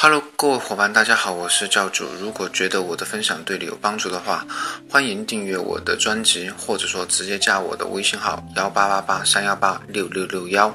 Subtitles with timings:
[0.00, 2.08] Hello，各位伙伴，大家好，我是教主。
[2.20, 4.46] 如果觉得我的分享对你有帮助的话，
[4.88, 10.72] 欢迎订阅我的专辑，或者说直接加我的微信号幺八八八三幺八六六六幺，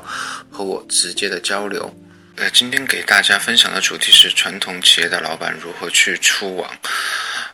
[0.52, 1.90] 和我直接的交流。
[2.36, 6.70] 呃，今天给大家分享的主题是传统企业的老板如何去出网。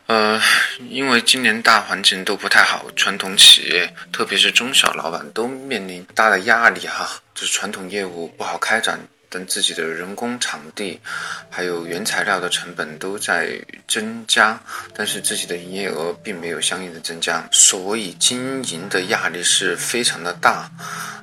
[0.06, 0.42] 呃，
[0.88, 8.98] 因为今年大环境都不太好，传统企业，特别是中小老板都面临大的压力哈，就是传统业务不好开展。
[9.30, 11.00] 等自己的人工、场地，
[11.48, 14.60] 还有原材料的成本都在增加，
[14.92, 20.68] 但是自己的营业额并没有相应的增加，所以经营的压力是非常的大。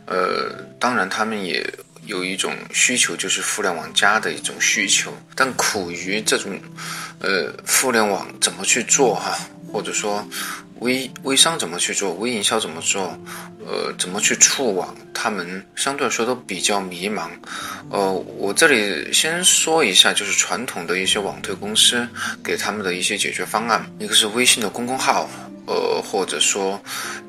[0.08, 1.64] 呃，当然他们也
[2.06, 6.58] 有一种需求，就是互联网加的一种需求，但苦于这种，
[7.20, 9.38] 呃，互联网怎么去做哈，
[9.72, 10.26] 或者说。
[10.80, 12.14] 微微商怎么去做？
[12.16, 13.18] 微营销怎么做？
[13.66, 14.96] 呃，怎么去触网？
[15.14, 17.30] 他们相对来说都比较迷茫。
[17.90, 22.08] 呃，我这里先说一下，就是传统的一些网推公司
[22.44, 23.86] 给他们的一些解决方案。
[24.00, 25.30] 一个是微信的公众号，
[25.66, 26.80] 呃，或者说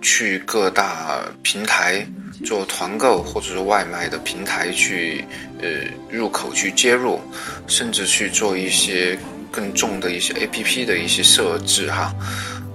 [0.01, 2.07] 去各大平台
[2.45, 5.25] 做团购，或者是外卖的平台去
[5.61, 5.69] 呃
[6.11, 7.21] 入口去接入，
[7.67, 9.19] 甚至去做一些
[9.51, 12.15] 更重的一些 APP 的一些设置哈。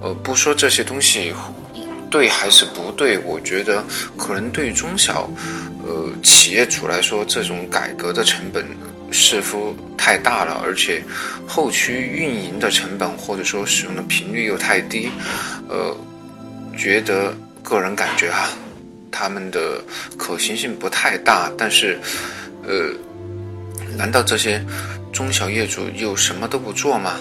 [0.04, 1.32] 呃，不说这些东西
[2.10, 3.82] 对还是不对，我觉得
[4.18, 5.30] 可能对中小
[5.82, 8.62] 呃企业主来说，这种改革的成本
[9.10, 11.02] 似乎太大了，而且
[11.48, 15.08] 后期运营的成本或者说使用的频率又太低，
[15.70, 15.96] 呃，
[16.76, 18.50] 觉得个人感觉哈，
[19.10, 19.82] 他们的
[20.18, 21.50] 可行性不太大。
[21.56, 21.98] 但是，
[22.62, 22.92] 呃，
[23.96, 24.62] 难道这些
[25.14, 27.18] 中小业主又什么都不做吗？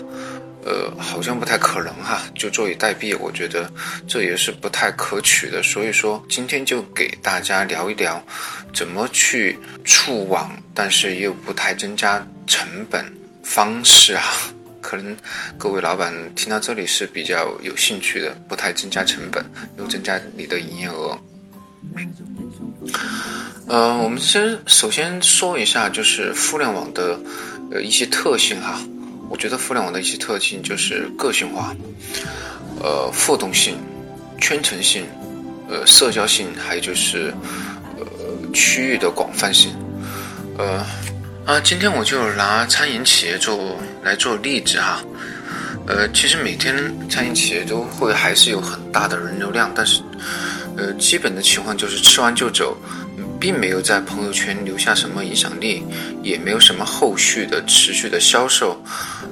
[0.66, 3.72] 呃，好像不太可能哈，就坐以待毙，我觉得
[4.08, 5.62] 这也是不太可取的。
[5.62, 8.24] 所以说，今天就给大家聊一聊，
[8.74, 13.06] 怎么去触网，但是又不太增加成本
[13.44, 14.24] 方式啊。
[14.82, 15.16] 可能
[15.58, 19.44] 各位老板听到这里是比较有兴趣的，不太增加成本，
[19.78, 21.18] 又增加你的营业额。
[23.68, 27.18] 呃，我们先首先说一下，就是互联网的
[27.72, 28.78] 呃一些特性哈。
[29.34, 31.76] 我觉得互联网的一些特性就是个性化，
[32.80, 33.76] 呃，互动性、
[34.40, 35.08] 圈层性，
[35.68, 37.34] 呃，社交性，还有就是
[37.98, 38.06] 呃
[38.54, 39.72] 区域的广泛性。
[40.56, 40.86] 呃
[41.48, 45.04] 啊，今天我就拿餐饮企业做来做例子哈。
[45.88, 46.76] 呃，其实每天
[47.10, 50.04] 餐饮企业都会还是有很大的人流量，但是
[50.78, 52.78] 呃，基本的情况就是吃完就走。
[53.44, 55.84] 并没有在朋友圈留下什么影响力，
[56.22, 58.82] 也没有什么后续的持续的销售，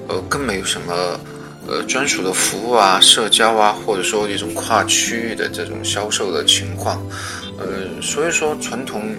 [0.09, 1.17] 呃，更没有什么
[1.65, 7.01] 呃专属的服务啊、社交啊，或者说一种跨区域的这种销售的情况，
[7.57, 9.15] 呃，所以说传统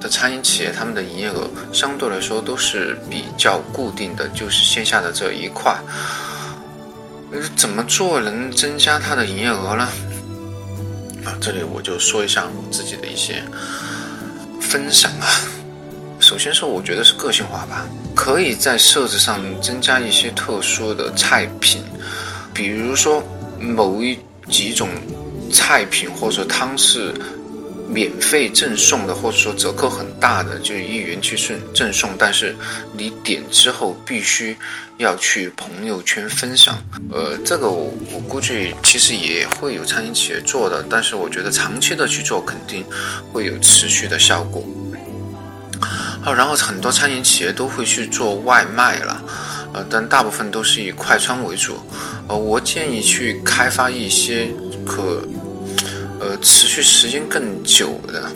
[0.00, 5.78] 的餐饮企业他们的营业额相对来说都是比较固定的，就是线下的这一块，
[7.30, 9.86] 呃，怎么做能增加它的营业额呢？
[11.26, 13.44] 啊，这里我就说一下我自己的一些。
[14.70, 15.26] 分享啊，
[16.20, 21.82] 首先是，我觉得是个性化吧，可以在设置上增加一些特殊的菜品，
[22.54, 23.20] 比如说
[23.58, 24.16] 某一
[24.48, 24.88] 几种
[25.52, 27.12] 菜品或者汤是
[27.92, 32.54] 免费赠送的，或者说折扣很大的，就一元去送赠送，但是
[32.96, 34.56] 你点之后必须
[34.98, 36.80] 要去朋友圈分享。
[37.10, 42.84] 呃，这个我我估计其实也会有餐饮企业做的，但是我觉得长期的去做肯定
[43.32, 44.64] 会有持续的效果。
[46.22, 49.24] 好，然后很多餐饮企业都会去做外卖了，
[49.72, 51.78] 呃，但大部分都是以快餐为主。
[52.28, 54.48] 呃，我建议去开发一些
[54.86, 55.22] 可，
[56.20, 58.30] 呃，持续时间更久的，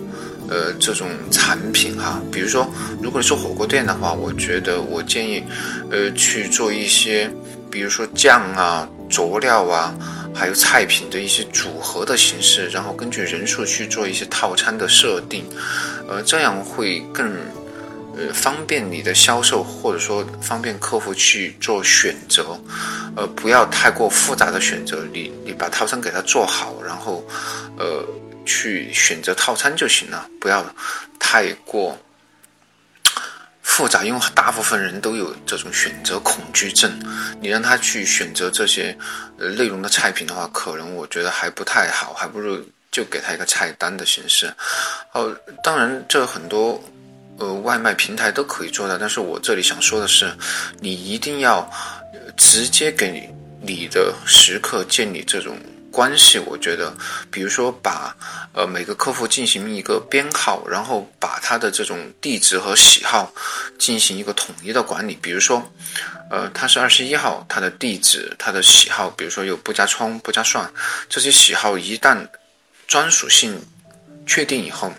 [0.48, 2.20] 呃，这种产品哈。
[2.32, 2.66] 比如说，
[3.02, 5.42] 如果你是火锅店的话，我觉得我建议，
[5.90, 7.30] 呃，去做一些，
[7.70, 9.94] 比如说酱啊、佐料啊，
[10.34, 15.44] 还有菜品的一些组合的形式，然后根据人数去做一些套餐的设定，
[16.08, 17.30] 呃，这样会更。
[18.16, 22.56] 呃，方便你的销售，或者说方便客户去做选择，
[23.16, 27.26] 呃，不要太过复杂的选择，你你把套餐给他做好，然后，
[27.76, 28.06] 呃，
[28.46, 30.64] 去选择套餐就行了，不要
[31.18, 31.98] 太过
[33.62, 36.92] 复杂，因为大部分人都有这种选择恐惧症，
[37.40, 38.96] 你让他去选择这些
[39.38, 44.54] 呃内容的菜品的话，可能我觉得还不太好，还不如就给他一个菜单的形式。
[45.14, 46.80] 哦，当然这很多。
[47.38, 50.32] 呃，外卖平台都可以做到，但是我这里想说的是，
[50.80, 51.68] 你一定要
[52.36, 53.28] 直接给
[53.60, 55.56] 你的食客建立这种
[55.90, 56.92] 关系，我觉得，
[57.30, 58.16] 比如说把
[58.52, 63.32] 呃每个客户进行一个编号，然后把他的这种地址和喜好
[63.78, 65.18] 进行一个统一的管理。
[65.22, 65.62] 比如说，
[66.30, 70.68] 呃，他是二十一号，他的地址、他的喜好，比如说有不加葱、不加蒜
[71.08, 72.26] 这些喜好，一旦
[72.86, 73.60] 专属性
[74.26, 74.92] 确定以后，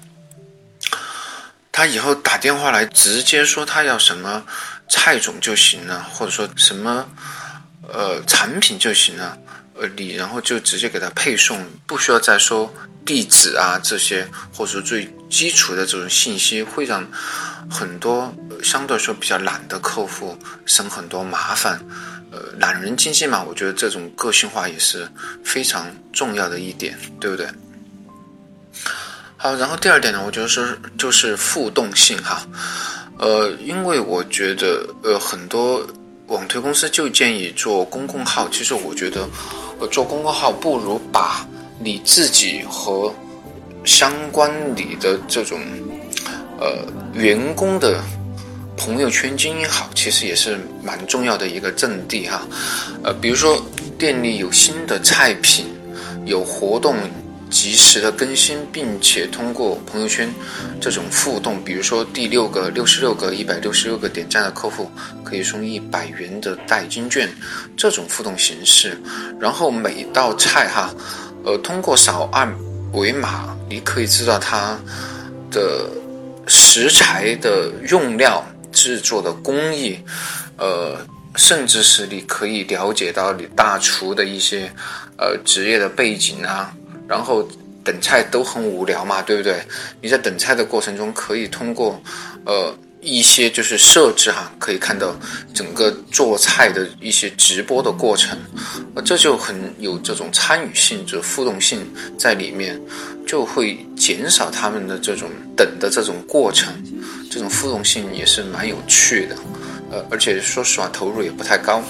[1.76, 4.42] 他以后打电话来直接说他要什么
[4.88, 7.06] 菜种就行了，或者说什么
[7.82, 9.38] 呃产品就行了。
[9.74, 12.74] 呃，你然后就直接给他配送，不需要再说
[13.06, 17.06] 地址啊这些，或者说最基础的这种信息，会让
[17.70, 18.34] 很多
[18.64, 21.78] 相对来说比较懒的客户省很多麻烦。
[22.32, 25.06] 呃，懒人经济嘛，我觉得这种个性化也是
[25.44, 27.46] 非常重要的一点，对不对？
[29.38, 32.42] 好，然后第二点呢，我觉得是就是互动性哈。
[33.18, 35.86] 呃，因为我觉得呃很多
[36.28, 39.28] 网推公司就建议做公共号，其实我觉得。
[39.78, 41.46] 呃，做公众号不如把
[41.82, 43.14] 你自己和
[43.84, 45.60] 相关你的这种
[46.58, 46.78] 呃
[47.14, 48.02] 员工的
[48.78, 52.48] 朋友圈经营好，其实也是蛮重要的一个阵地哈。
[53.04, 53.62] 呃，比如说
[53.98, 55.66] 店里有新的菜品，
[56.26, 56.96] 有活动。
[57.50, 60.30] 及时的更新，并且通过朋友圈
[60.82, 64.90] 这种互动，比如说第六个、六十六个、一百六十六个点赞的客户
[65.24, 67.30] 可以送一百元的代金券，
[67.78, 69.00] 这种互动形式。
[69.40, 70.94] 然后每道菜哈，
[71.44, 72.52] 呃，通过扫二
[72.94, 74.78] 维码，你可以知道它
[75.52, 75.90] 的
[76.48, 80.00] 食材的用料、制作的工艺，
[80.58, 80.98] 呃，
[81.36, 84.72] 甚至是你可以了解到你大厨的一些
[85.18, 86.74] 呃职业的背景啊。
[87.08, 87.48] 然后
[87.84, 89.62] 等菜都很无聊嘛，对不对？
[90.02, 92.02] 你在等菜的过程中，可以通过，
[92.46, 95.16] 呃，一些就是设置哈，可以看到
[95.54, 98.36] 整个做菜的一些直播的过程，
[98.96, 101.88] 呃，这就很有这种参与性、就互动性
[102.18, 102.82] 在里面，
[103.28, 106.74] 就会减少他们的这种等的这种过程，
[107.30, 109.36] 这种互动性也是蛮有趣的，
[109.92, 111.84] 呃，而且说实话，投入也不太高。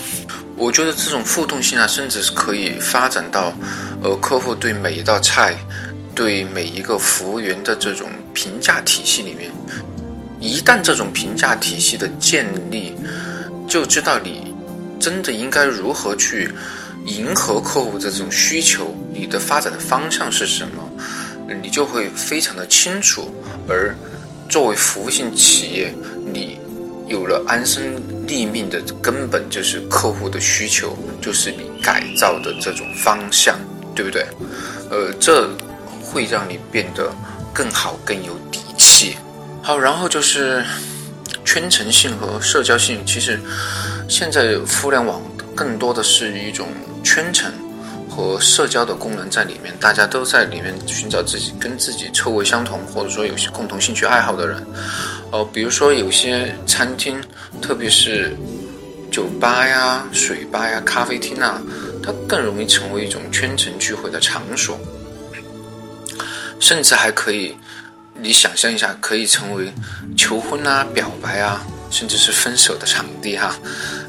[0.57, 3.53] 我觉得这种互动性啊，甚至是可以发展到，
[4.01, 5.55] 呃，客户对每一道菜，
[6.15, 9.51] 对每一个服务员的这种评价体系里面，
[10.39, 12.95] 一旦这种评价体系的建立，
[13.67, 14.53] 就知道你
[14.99, 16.49] 真的应该如何去
[17.05, 20.89] 迎合客户的这种需求，你的发展的方向是什么，
[21.61, 23.29] 你就会非常的清楚。
[23.67, 23.93] 而
[24.47, 25.93] 作为服务性企业，
[26.33, 26.57] 你
[27.07, 28.01] 有了安身。
[28.25, 33.55] 立命的根本就是客户的需求，就是你改造的这种方向，
[33.93, 34.25] 对不对？
[34.89, 35.47] 呃，这
[36.01, 37.13] 会让你变得
[37.53, 39.15] 更好、更有底气。
[39.61, 40.65] 好，然后就是
[41.45, 43.05] 圈层性和社交性。
[43.05, 43.39] 其实
[44.09, 45.21] 现在互联网
[45.53, 46.67] 更多的是一种
[47.03, 47.53] 圈层
[48.09, 54.65] 和社交的功能在里面，大家都在里面寻找自己跟自己臭味相同，或者说有些共同兴趣爱好的人。
[55.31, 57.21] 哦，比如说有些餐厅，
[57.61, 58.37] 特别是
[59.11, 61.61] 酒吧呀、水吧呀、咖啡厅啊，
[62.01, 64.79] 它更容易成为一种圈层聚会的场所，
[66.59, 67.57] 甚至还可以，
[68.21, 69.73] 你想象一下，可以成为
[70.15, 73.59] 求婚啊、表白啊，甚至是分手的场地哈。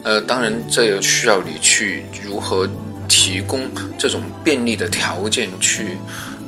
[0.05, 2.69] 呃，当然这也需要你去如何
[3.09, 5.99] 提供这种便利的条件去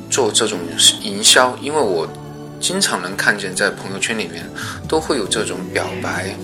[0.09, 0.57] 做这种
[1.01, 2.07] 营销，因为我。
[2.59, 4.43] 经常能看见在朋友圈里面
[4.87, 6.35] 都会有这种表白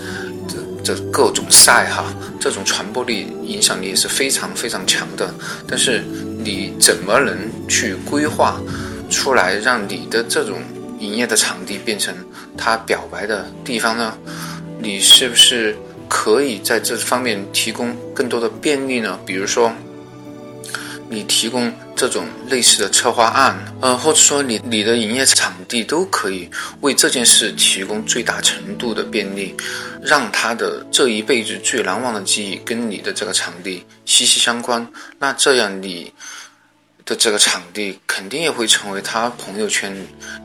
[0.48, 2.06] 这这各种晒哈，
[2.40, 5.34] 这种传播力、影响力也是非常非常强的。
[5.68, 6.04] 但是
[6.44, 8.62] 你怎么能去规划
[9.10, 10.60] 出来，让你的这种
[11.00, 12.14] 营业的场地变成
[12.58, 14.18] 他表白的地方呢？
[14.80, 15.76] 你是不是
[16.08, 19.20] 可以在这方面提供更多的便利呢？
[19.26, 19.72] 比如说。
[21.10, 26.50] 你提供这种类似的策划案，呃，或者说你你的营业场地都可以
[26.82, 29.56] 为这件事提供最大程度的便利，
[30.02, 34.86] 让他的这一辈子最难忘的记忆跟你的这个场地息息相关。
[35.20, 36.12] 那这样你
[37.06, 39.96] 的这个场地肯定也会成为他朋友圈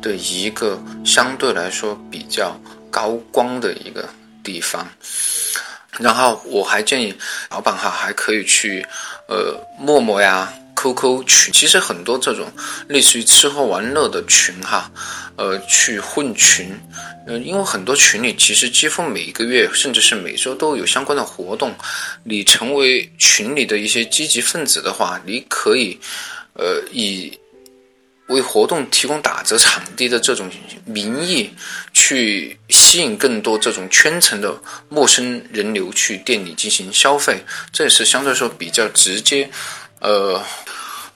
[0.02, 2.54] 的一个相对来说比较
[2.90, 4.08] 高光的一个
[4.44, 4.86] 地方。
[6.00, 7.14] 然后我还建议
[7.50, 8.84] 老板哈还可以去，
[9.28, 12.50] 呃，陌陌呀、QQ 群，其实很多这种
[12.88, 14.90] 类似于吃喝玩乐的群哈，
[15.36, 16.74] 呃，去混群，
[17.26, 21.74] 呃，因为很多群里其实几乎每个月甚至是每周都有相关的活动，
[22.24, 26.00] 你成为群里的一些积极分子的话，你可以，
[26.54, 27.38] 呃，以。
[28.30, 30.48] 为活动提供打折场地的这种
[30.84, 31.52] 名义，
[31.92, 34.56] 去吸引更多这种圈层的
[34.88, 39.50] 陌生人流去店里进行消费，这也是相对来说比较直接，
[40.00, 40.40] 呃，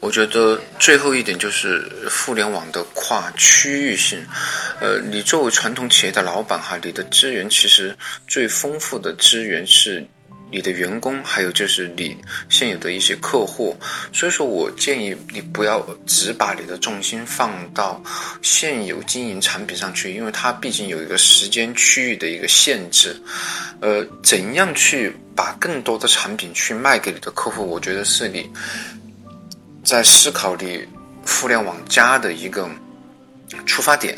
[0.00, 4.18] 我觉得最后一点就是互联网的跨区域性。
[4.80, 10.04] 呃，你作为传统企业的老板哈，你的资源其实最丰富的资源是
[10.50, 12.16] 你的员工，还有就是你
[12.48, 13.76] 现有的一些客户。
[14.12, 18.02] 所以说我建议你不要只把你的重心放到
[18.42, 23.20] 现有经营产品上去，因为它毕竟有一个时间区域的一个限制。
[23.80, 27.66] 呃，怎样去把更多的产品去卖给你的客户？
[27.66, 28.50] 我觉得是你。
[29.82, 30.82] 在思考你
[31.26, 32.66] 互联网加的一个
[33.66, 34.16] 出发点，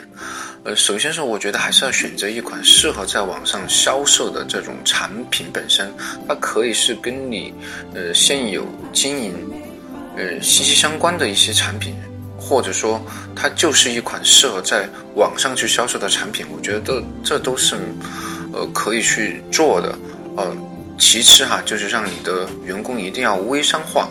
[0.67, 5.95] 呃，首先是我觉得还是要选择一款适合在网上销售的这种产品本身，
[6.27, 7.55] 它可以是跟你
[7.95, 9.33] 呃现有经营
[10.17, 11.95] 呃息息相关的一些产品，
[12.37, 13.01] 或者说
[13.33, 17.77] 它就是一款适合在网上去销售的产品，我觉得这都是
[18.53, 19.97] 呃可以去做的。
[20.37, 20.53] 呃，
[20.99, 24.09] 其次哈，就是让你的员工一定要微商化。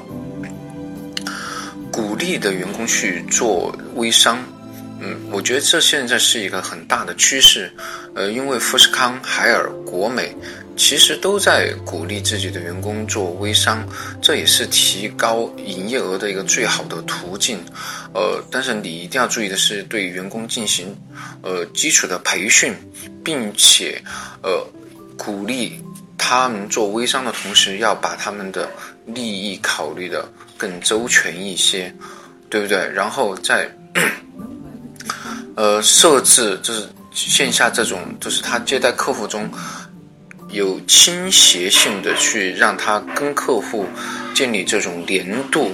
[1.91, 4.37] 鼓励的员工去做微商，
[4.99, 7.71] 嗯，我觉得这现在是一个很大的趋势，
[8.13, 10.35] 呃，因为富士康、海尔、国美
[10.77, 13.87] 其实都在鼓励自己的员工做微商，
[14.21, 17.59] 这也是提高营业额的一个最好的途径，
[18.13, 20.95] 呃，但是你一定要注意的是，对员工进行
[21.41, 22.73] 呃基础的培训，
[23.23, 24.01] 并且
[24.41, 24.65] 呃
[25.17, 25.81] 鼓励
[26.17, 28.69] 他们做微商的同时，要把他们的
[29.05, 30.27] 利益考虑的。
[30.57, 31.93] 更周全一些，
[32.49, 32.89] 对不对？
[32.93, 33.69] 然后再，
[35.55, 39.49] 呃，设置就是线下这种，就是他接待客户中
[40.49, 43.85] 有倾斜性的去让他跟客户
[44.33, 45.71] 建立这种连度，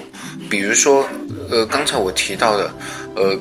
[0.50, 1.05] 比如说，
[1.50, 2.71] 呃，刚才我提到的，
[3.15, 3.38] 呃，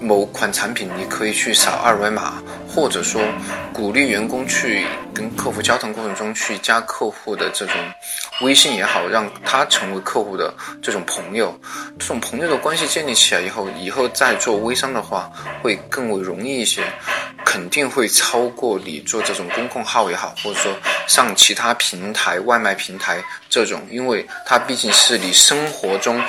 [0.00, 2.42] 某款产品你可以去扫二维码。
[2.72, 3.20] 或者说，
[3.72, 7.74] 鼓励员工去跟客户交谈过程中去加客户的这种
[8.42, 11.52] 微信也好，让他成为客户的这种朋友，
[11.98, 15.28] 这种朋友的关系建立起来以后，以后再做微商的话
[15.60, 16.84] 会更为容易一些，
[17.44, 20.72] 肯定会超过你做这种公共号也好，或者说
[21.08, 26.22] 上其他平台、外卖平台这种，因为它毕竟是你生活中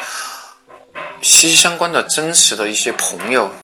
[1.21, 3.51] 息息相关的真实的一些朋友。